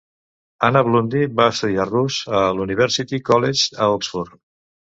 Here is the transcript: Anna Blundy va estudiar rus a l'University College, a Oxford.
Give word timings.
Anna 0.67 0.81
Blundy 0.87 1.21
va 1.41 1.47
estudiar 1.55 1.87
rus 1.91 2.17
a 2.39 2.41
l'University 2.57 3.23
College, 3.31 3.69
a 3.89 3.93
Oxford. 3.99 4.35